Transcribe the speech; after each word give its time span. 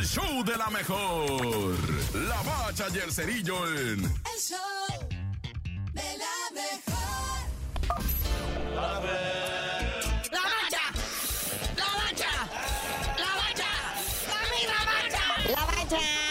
el 0.00 0.06
show 0.06 0.42
de 0.44 0.56
la 0.56 0.70
mejor. 0.70 1.76
La 2.14 2.40
bacha 2.42 2.86
y 2.94 2.98
el 2.98 3.12
cerillo 3.12 3.66
en... 3.68 4.04
El 4.04 4.40
show 4.40 4.58
de 5.92 6.18
la 6.22 6.36
mejor. 6.54 7.44
¡La 8.74 10.40
bacha! 10.48 10.84
¡La 11.76 11.84
bacha! 12.00 12.32
¡La 13.18 13.30
bacha! 13.42 13.72
¡La 14.28 14.40
misma 14.56 14.78
bacha! 14.90 15.24
La 15.48 15.64
bacha, 15.66 15.84
la 15.84 15.94
bacha, 15.94 15.94
la 15.94 15.98
bacha. 15.98 16.29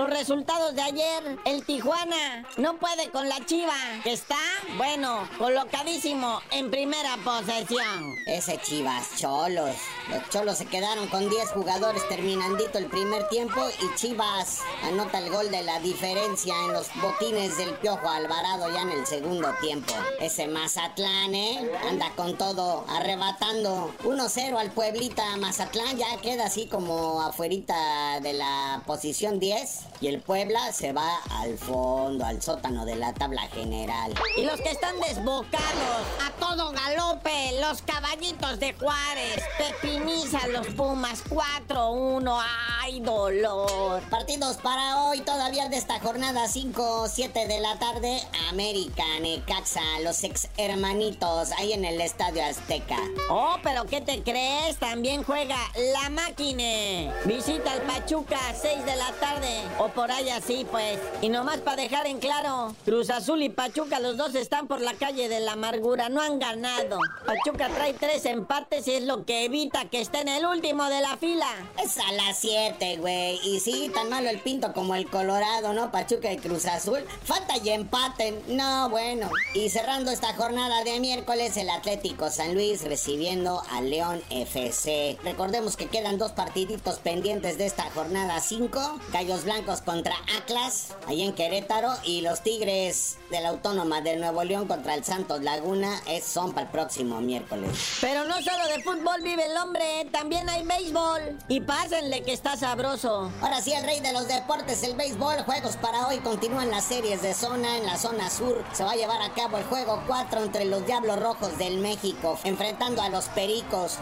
Los 0.00 0.08
resultados 0.08 0.74
de 0.74 0.80
ayer, 0.80 1.38
el 1.44 1.62
Tijuana 1.66 2.46
no 2.56 2.78
puede 2.78 3.10
con 3.10 3.28
la 3.28 3.44
Chiva, 3.44 3.76
que 4.02 4.14
está, 4.14 4.38
bueno, 4.78 5.28
colocadísimo 5.36 6.40
en 6.52 6.70
primera 6.70 7.18
posesión. 7.22 8.16
Ese 8.26 8.58
Chivas, 8.62 9.18
Cholos. 9.18 9.76
Los 10.08 10.26
Cholos 10.30 10.56
se 10.56 10.64
quedaron 10.64 11.06
con 11.08 11.28
10 11.28 11.50
jugadores 11.50 12.08
terminandito 12.08 12.78
el 12.78 12.86
primer 12.86 13.28
tiempo 13.28 13.60
y 13.78 13.94
Chivas 13.96 14.60
anota 14.84 15.18
el 15.18 15.28
gol 15.28 15.50
de 15.50 15.64
la 15.64 15.78
diferencia 15.80 16.54
en 16.64 16.72
los 16.72 16.88
botines 17.02 17.58
del 17.58 17.74
Piojo 17.74 18.08
Alvarado 18.08 18.72
ya 18.72 18.80
en 18.80 18.92
el 18.92 19.06
segundo 19.06 19.52
tiempo. 19.60 19.92
Ese 20.18 20.48
Mazatlán, 20.48 21.34
¿eh? 21.34 21.70
Anda 21.90 22.10
con 22.16 22.38
todo, 22.38 22.86
arrebatando 22.88 23.94
1-0 24.04 24.56
al 24.56 24.70
Pueblita. 24.70 25.36
Mazatlán 25.36 25.98
ya 25.98 26.16
queda 26.22 26.46
así 26.46 26.68
como 26.68 27.20
afuerita 27.20 28.18
de 28.20 28.32
la 28.32 28.82
posición 28.86 29.38
10 29.38 29.89
y 30.00 30.08
el 30.08 30.20
Puebla 30.20 30.72
se 30.72 30.92
va 30.92 31.18
al 31.30 31.58
fondo, 31.58 32.24
al 32.24 32.40
sótano 32.40 32.84
de 32.84 32.96
la 32.96 33.12
tabla 33.12 33.42
general. 33.48 34.14
Y 34.36 34.44
los 34.44 34.60
que 34.60 34.70
están 34.70 34.98
desbocados, 35.00 36.06
a 36.26 36.30
todo 36.38 36.72
galope, 36.72 37.60
los 37.60 37.82
caballitos 37.82 38.58
de 38.58 38.72
Juárez, 38.74 39.42
Pepiniza, 39.58 40.46
los 40.48 40.66
Pumas, 40.68 41.22
4-1, 41.28 42.42
¡ay, 42.90 43.00
dolor! 43.00 44.02
Partidos 44.10 44.56
para 44.56 45.04
hoy, 45.04 45.20
todavía 45.20 45.68
de 45.68 45.76
esta 45.76 46.00
jornada 46.00 46.48
5, 46.48 47.06
7 47.08 47.46
de 47.46 47.60
la 47.60 47.78
tarde. 47.78 48.20
América, 48.48 49.04
Necaxa, 49.20 49.80
los 50.02 50.24
ex 50.24 50.48
hermanitos, 50.56 51.52
ahí 51.52 51.72
en 51.72 51.84
el 51.84 52.00
Estadio 52.00 52.44
Azteca. 52.44 52.96
Oh, 53.28 53.56
pero 53.62 53.84
¿qué 53.84 54.00
te 54.00 54.22
crees? 54.22 54.76
También 54.78 55.22
juega 55.22 55.56
la 55.92 56.10
máquina. 56.10 57.14
Visita 57.24 57.72
al 57.72 57.82
Pachuca, 57.82 58.38
6 58.60 58.84
de 58.84 58.96
la 58.96 59.12
tarde. 59.20 59.62
O 59.78 59.88
por 59.88 60.10
ahí 60.10 60.28
así, 60.30 60.66
pues. 60.68 60.98
Y 61.20 61.28
nomás 61.28 61.58
para 61.58 61.82
dejar 61.82 62.06
en 62.06 62.18
claro, 62.18 62.74
Cruz 62.84 63.10
Azul 63.10 63.42
y 63.42 63.50
Pachuca, 63.50 64.00
los 64.00 64.16
dos 64.16 64.34
están 64.34 64.66
por 64.66 64.80
la 64.80 64.94
calle 64.94 65.28
de 65.28 65.40
la 65.40 65.52
amargura. 65.52 66.08
No 66.08 66.20
han 66.20 66.40
ganado. 66.40 66.98
Pachuca 67.24 67.68
trae 67.68 67.94
tres 67.94 68.24
empates 68.24 68.88
y 68.88 68.92
es 68.92 69.04
lo 69.04 69.24
que 69.24 69.44
evita 69.44 69.84
que 69.84 70.00
esté 70.00 70.22
en 70.22 70.28
el 70.28 70.44
último 70.44 70.84
de 70.86 71.00
la 71.00 71.16
fila. 71.16 71.48
Es 71.82 71.96
a 71.98 72.12
las 72.12 72.38
7, 72.38 72.79
güey. 72.80 73.38
Y 73.44 73.60
sí, 73.60 73.90
tan 73.94 74.08
malo 74.08 74.30
el 74.30 74.40
pinto 74.40 74.72
como 74.72 74.94
el 74.94 75.08
Colorado, 75.08 75.72
¿no? 75.72 75.92
Pachuca 75.92 76.32
y 76.32 76.38
Cruz 76.38 76.64
Azul. 76.66 77.00
Falta 77.24 77.56
y 77.58 77.68
empaten. 77.70 78.42
No, 78.48 78.88
bueno. 78.88 79.30
Y 79.54 79.68
cerrando 79.68 80.10
esta 80.10 80.34
jornada 80.34 80.82
de 80.84 80.98
miércoles, 80.98 81.56
el 81.56 81.68
Atlético 81.68 82.30
San 82.30 82.54
Luis 82.54 82.82
recibiendo 82.82 83.62
al 83.70 83.90
León 83.90 84.22
FC. 84.30 85.18
Recordemos 85.22 85.76
que 85.76 85.86
quedan 85.86 86.18
dos 86.18 86.32
partiditos 86.32 86.98
pendientes 86.98 87.58
de 87.58 87.66
esta 87.66 87.84
jornada 87.90 88.40
5. 88.40 89.00
Gallos 89.12 89.44
Blancos 89.44 89.82
contra 89.82 90.14
Atlas, 90.38 90.94
ahí 91.06 91.22
en 91.22 91.34
Querétaro. 91.34 91.92
Y 92.04 92.22
los 92.22 92.42
Tigres 92.42 93.18
de 93.30 93.40
la 93.40 93.50
Autónoma 93.50 94.00
de 94.00 94.16
Nuevo 94.16 94.42
León 94.44 94.66
contra 94.66 94.94
el 94.94 95.04
Santos 95.04 95.42
Laguna. 95.42 96.00
Es, 96.08 96.24
son 96.24 96.52
para 96.52 96.66
el 96.66 96.72
próximo 96.72 97.20
miércoles. 97.20 97.98
Pero 98.00 98.24
no 98.24 98.40
solo 98.40 98.66
de 98.74 98.82
fútbol 98.82 99.20
vive 99.22 99.44
el 99.46 99.56
hombre, 99.56 100.08
también 100.10 100.48
hay 100.48 100.64
béisbol. 100.64 101.38
Y 101.48 101.60
pásenle 101.60 102.22
que 102.22 102.32
está 102.32 102.56
sabroso. 102.60 103.32
Ahora 103.40 103.62
sí, 103.62 103.72
el 103.72 103.84
rey 103.84 104.00
de 104.00 104.12
los 104.12 104.28
deportes, 104.28 104.82
el 104.82 104.94
béisbol. 104.94 105.44
Juegos 105.44 105.78
para 105.78 106.06
hoy 106.06 106.18
continúan 106.18 106.70
las 106.70 106.84
series 106.84 107.22
de 107.22 107.32
zona. 107.32 107.78
En 107.78 107.86
la 107.86 107.96
zona 107.96 108.28
sur 108.28 108.62
se 108.74 108.84
va 108.84 108.92
a 108.92 108.96
llevar 108.96 109.22
a 109.22 109.32
cabo 109.32 109.56
el 109.56 109.64
juego 109.64 110.02
4 110.06 110.42
entre 110.42 110.66
los 110.66 110.84
Diablos 110.84 111.18
Rojos 111.18 111.56
del 111.56 111.78
México, 111.78 112.38
enfrentando 112.44 113.00
a 113.00 113.08
los 113.08 113.24
Pericos 113.28 113.96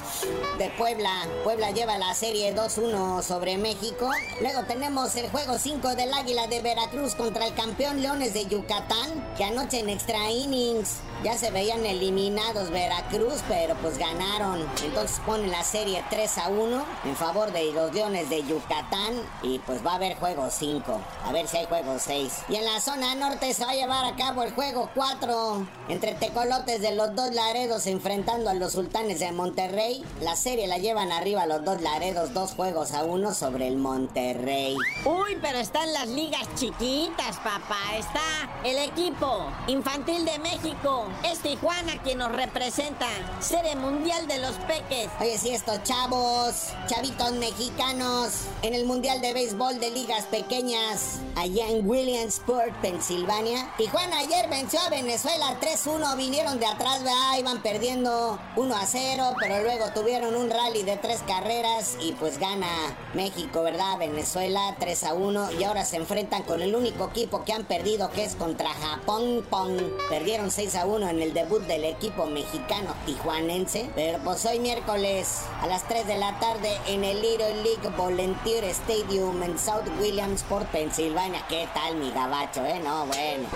de 0.58 0.70
Puebla. 0.70 1.12
Puebla 1.44 1.70
lleva 1.70 1.98
la 1.98 2.12
serie 2.14 2.52
2-1 2.52 3.22
sobre 3.22 3.58
México. 3.58 4.10
Luego 4.40 4.64
tenemos 4.64 5.14
el 5.14 5.30
juego 5.30 5.56
5 5.56 5.94
del 5.94 6.12
Águila 6.12 6.48
de 6.48 6.60
Veracruz 6.60 7.14
contra 7.14 7.46
el 7.46 7.54
campeón 7.54 8.02
Leones 8.02 8.34
de 8.34 8.46
Yucatán, 8.46 9.34
que 9.36 9.44
anoche 9.44 9.78
en 9.78 9.88
extra 9.88 10.32
innings 10.32 10.96
ya 11.24 11.36
se 11.36 11.50
veían 11.50 11.84
eliminados 11.84 12.70
Veracruz, 12.70 13.42
pero 13.48 13.74
pues 13.76 13.98
ganaron. 13.98 14.64
Entonces 14.84 15.20
ponen 15.26 15.50
la 15.50 15.64
serie 15.64 16.04
3 16.10 16.38
a 16.38 16.48
1 16.48 16.84
en 17.04 17.16
favor 17.16 17.52
de 17.52 17.72
los 17.72 17.92
Leones 17.92 18.30
de 18.30 18.42
Yucatán. 18.44 19.14
Y 19.42 19.58
pues 19.60 19.84
va 19.84 19.92
a 19.92 19.94
haber 19.96 20.16
juego 20.16 20.48
5. 20.50 21.00
A 21.24 21.32
ver 21.32 21.48
si 21.48 21.58
hay 21.58 21.66
juego 21.66 21.98
6. 21.98 22.44
Y 22.48 22.56
en 22.56 22.64
la 22.64 22.80
zona 22.80 23.14
norte 23.14 23.52
se 23.52 23.64
va 23.64 23.72
a 23.72 23.74
llevar 23.74 24.04
a 24.04 24.16
cabo 24.16 24.42
el 24.42 24.52
juego 24.52 24.90
4 24.94 25.66
entre 25.88 26.14
Tecolotes 26.14 26.80
de 26.80 26.94
los 26.94 27.14
dos 27.14 27.32
Laredos 27.32 27.86
enfrentando 27.86 28.50
a 28.50 28.54
los 28.54 28.72
Sultanes 28.72 29.20
de 29.20 29.32
Monterrey. 29.32 30.04
La 30.20 30.36
serie 30.36 30.66
la 30.66 30.78
llevan 30.78 31.12
arriba 31.12 31.46
los 31.46 31.64
dos 31.64 31.80
Laredos, 31.80 32.32
dos 32.32 32.52
juegos 32.54 32.92
a 32.92 33.04
uno 33.04 33.34
sobre 33.34 33.66
el 33.66 33.76
Monterrey. 33.76 34.76
Uy, 35.04 35.38
pero 35.40 35.58
están 35.58 35.92
las 35.92 36.08
ligas 36.08 36.46
chiquitas, 36.54 37.36
papá. 37.38 37.96
Está 37.96 38.20
el 38.64 38.78
equipo 38.78 39.46
infantil 39.66 40.24
de 40.24 40.38
México. 40.38 41.07
Es 41.24 41.40
Tijuana 41.40 42.00
quien 42.02 42.18
nos 42.18 42.32
representa. 42.32 43.06
Serie 43.40 43.76
Mundial 43.76 44.26
de 44.26 44.38
los 44.38 44.52
Peques. 44.66 45.08
Oye, 45.20 45.38
si 45.38 45.50
estos 45.50 45.82
chavos, 45.82 46.68
chavitos 46.86 47.32
mexicanos, 47.32 48.42
en 48.62 48.74
el 48.74 48.84
Mundial 48.84 49.20
de 49.20 49.34
Béisbol 49.34 49.80
de 49.80 49.90
Ligas 49.90 50.24
Pequeñas, 50.26 51.20
allá 51.36 51.68
en 51.68 51.88
Williamsport, 51.88 52.74
Pensilvania. 52.80 53.70
Tijuana 53.76 54.18
ayer 54.18 54.48
venció 54.48 54.80
a 54.80 54.90
Venezuela 54.90 55.58
3-1, 55.60 56.16
vinieron 56.16 56.58
de 56.58 56.66
atrás, 56.66 56.98
¿verdad? 57.02 57.38
iban 57.38 57.62
perdiendo 57.62 58.38
1-0, 58.56 59.34
pero 59.40 59.62
luego 59.62 59.86
tuvieron 59.94 60.34
un 60.34 60.50
rally 60.50 60.82
de 60.82 60.96
tres 60.96 61.22
carreras 61.26 61.96
y 62.00 62.12
pues 62.12 62.38
gana 62.38 62.68
México, 63.14 63.62
¿verdad? 63.62 63.98
Venezuela 63.98 64.76
3-1 64.78 65.58
y 65.58 65.64
ahora 65.64 65.84
se 65.84 65.96
enfrentan 65.96 66.42
con 66.42 66.62
el 66.62 66.74
único 66.74 67.08
equipo 67.08 67.44
que 67.44 67.52
han 67.52 67.64
perdido 67.64 68.10
que 68.10 68.24
es 68.24 68.34
contra 68.34 68.70
Japón. 68.70 69.44
Pong. 69.50 69.78
Perdieron 70.08 70.50
6-1 70.50 70.97
en 71.06 71.20
el 71.20 71.34
debut 71.34 71.60
del 71.62 71.84
equipo 71.84 72.26
mexicano 72.26 72.94
tijuanense, 73.06 73.88
pero 73.94 74.18
pues 74.24 74.44
hoy 74.46 74.58
miércoles 74.58 75.42
a 75.60 75.66
las 75.66 75.86
3 75.86 76.06
de 76.06 76.16
la 76.16 76.38
tarde 76.40 76.70
en 76.86 77.04
el 77.04 77.20
Little 77.20 77.62
League 77.62 77.88
Volunteer 77.96 78.64
Stadium 78.64 79.42
en 79.42 79.58
South 79.58 79.86
Williamsport, 80.00 80.66
Pensilvania. 80.70 81.46
¿Qué 81.48 81.68
tal 81.74 81.96
mi 81.96 82.10
gabacho, 82.10 82.64
eh? 82.64 82.80
No, 82.82 83.06
bueno. 83.06 83.48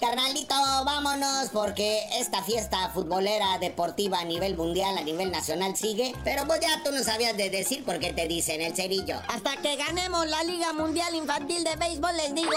Carnalito, 0.00 0.54
vámonos 0.86 1.50
porque 1.52 2.00
esta 2.18 2.42
fiesta 2.42 2.88
futbolera 2.94 3.58
deportiva 3.58 4.20
a 4.20 4.24
nivel 4.24 4.56
mundial, 4.56 4.96
a 4.96 5.02
nivel 5.02 5.30
nacional 5.30 5.76
sigue. 5.76 6.14
Pero 6.24 6.46
pues 6.46 6.60
ya 6.60 6.82
tú 6.82 6.90
no 6.90 7.02
sabías 7.04 7.36
de 7.36 7.50
decir 7.50 7.84
por 7.84 7.98
qué 7.98 8.14
te 8.14 8.26
dicen 8.26 8.62
el 8.62 8.74
cerillo. 8.74 9.20
Hasta 9.28 9.58
que 9.58 9.76
ganemos 9.76 10.26
la 10.26 10.42
Liga 10.44 10.72
Mundial 10.72 11.14
Infantil 11.14 11.64
de 11.64 11.76
Béisbol, 11.76 12.16
les 12.16 12.34
digo. 12.34 12.50